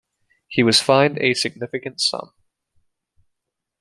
He 0.47 0.63
was 0.63 0.79
fined 0.81 1.19
a 1.19 1.35
significant 1.35 2.01
sum. 2.01 2.33